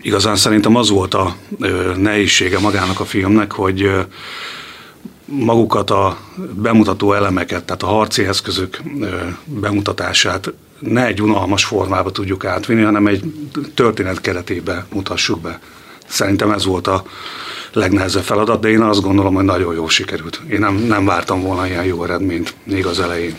igazán 0.00 0.36
szerintem 0.36 0.76
az 0.76 0.90
volt 0.90 1.14
a 1.14 1.36
ö, 1.58 1.94
nehézsége 1.96 2.58
magának 2.58 3.00
a 3.00 3.04
filmnek, 3.04 3.52
hogy 3.52 3.82
ö, 3.82 4.00
magukat 5.30 5.90
a 5.90 6.18
bemutató 6.54 7.12
elemeket, 7.12 7.64
tehát 7.64 7.82
a 7.82 7.86
harci 7.86 8.26
eszközök 8.26 8.82
bemutatását 9.44 10.52
ne 10.78 11.06
egy 11.06 11.22
unalmas 11.22 11.64
formába 11.64 12.10
tudjuk 12.10 12.44
átvinni, 12.44 12.82
hanem 12.82 13.06
egy 13.06 13.22
történet 13.74 14.20
keretébe 14.20 14.86
mutassuk 14.92 15.40
be. 15.40 15.60
szerintem 16.06 16.50
ez 16.50 16.64
volt 16.64 16.86
a 16.86 17.02
legnehezebb 17.72 18.22
feladat, 18.22 18.60
de 18.60 18.68
én 18.68 18.80
azt 18.80 19.00
gondolom, 19.00 19.34
hogy 19.34 19.44
nagyon 19.44 19.74
jól 19.74 19.88
sikerült. 19.88 20.40
Én 20.50 20.58
nem, 20.58 20.74
nem 20.74 21.04
vártam 21.04 21.42
volna 21.42 21.66
ilyen 21.66 21.84
jó 21.84 22.04
eredményt 22.04 22.54
még 22.64 22.86
az 22.86 23.00
elején. 23.00 23.34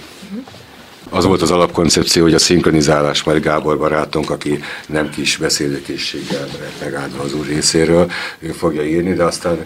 Az 1.10 1.25
volt 1.25 1.41
az 1.41 1.51
alapkoncepció, 1.51 2.23
hogy 2.23 2.34
a 2.34 2.39
szinkronizálás 2.39 3.23
majd 3.23 3.43
Gábor 3.43 3.77
barátunk, 3.77 4.30
aki 4.30 4.60
nem 4.88 5.10
kis 5.10 5.38
beszélőkészséggel 5.38 6.47
megáldva 6.80 7.23
az 7.23 7.34
úr 7.34 7.45
részéről, 7.45 8.12
ő 8.39 8.51
fogja 8.51 8.86
írni, 8.86 9.13
de 9.13 9.23
aztán 9.23 9.65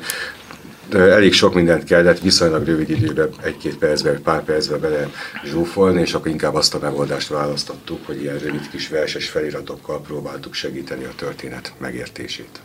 elég 0.94 1.34
sok 1.34 1.54
mindent 1.54 1.84
kellett 1.84 2.20
viszonylag 2.20 2.66
rövid 2.66 2.90
időben, 2.90 3.30
egy-két 3.44 3.78
percben, 3.78 4.22
pár 4.22 4.44
percben 4.44 4.80
bele 4.80 5.10
zsúfolni, 5.46 6.02
és 6.02 6.14
akkor 6.14 6.28
inkább 6.28 6.56
azt 6.56 6.74
a 6.74 6.80
megoldást 6.80 7.28
választottuk, 7.28 8.06
hogy 8.06 8.22
ilyen 8.22 8.38
rövid 8.38 8.70
kis 8.70 8.88
verses 8.88 9.30
feliratokkal 9.30 10.02
próbáltuk 10.02 10.54
segíteni 10.54 11.04
a 11.04 11.16
történet 11.16 11.74
megértését. 11.78 12.60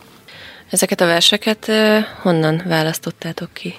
Ezeket 0.69 1.01
a 1.01 1.05
verseket 1.05 1.71
honnan 2.21 2.63
választottátok 2.67 3.53
ki? 3.53 3.75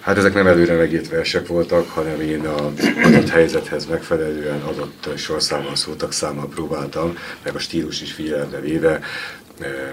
Hát 0.00 0.16
ezek 0.16 0.34
nem 0.34 0.46
előre 0.46 0.76
megírt 0.76 1.08
versek 1.08 1.46
voltak, 1.46 1.88
hanem 1.88 2.20
én 2.20 2.46
a 2.46 2.72
adott 3.04 3.28
helyzethez 3.28 3.86
megfelelően 3.86 4.60
adott 4.60 5.08
sorszámmal, 5.16 5.76
szótak 5.76 6.12
számmal 6.12 6.48
próbáltam, 6.48 7.18
meg 7.42 7.54
a 7.54 7.58
stílus 7.58 8.02
is 8.02 8.12
figyelembe 8.12 8.60
véve 8.60 9.00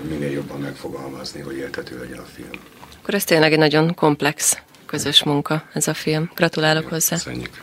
minél 0.10 0.32
jobban 0.32 0.60
megfogalmazni, 0.60 1.42
hogy 1.42 1.56
érthető 1.56 2.00
legyen 2.00 2.20
a 2.20 2.26
film. 2.36 2.50
Akkor 3.06 3.18
ez 3.18 3.24
tényleg 3.24 3.52
egy 3.52 3.58
nagyon 3.58 3.94
komplex 3.94 4.58
közös 4.86 5.24
munka 5.24 5.64
ez 5.74 5.88
a 5.88 5.94
film. 5.94 6.32
Gratulálok 6.36 6.88
hozzá. 6.90 7.16
Köszönjük. 7.16 7.62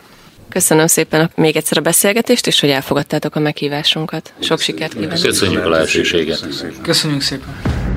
Köszönöm 0.49 0.87
szépen 0.87 1.31
még 1.35 1.55
egyszer 1.55 1.77
a 1.77 1.81
beszélgetést, 1.81 2.47
és 2.47 2.59
hogy 2.59 2.69
elfogadtátok 2.69 3.35
a 3.35 3.39
meghívásunkat. 3.39 4.33
Sok 4.39 4.59
sikert 4.59 4.93
kívánok! 4.93 5.21
Köszönjük 5.21 5.65
a 5.65 5.69
lehetőséget! 5.69 6.47
Köszönjük 6.81 7.21
szépen! 7.21 7.92